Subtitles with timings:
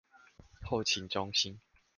[0.63, 1.59] 後勤中心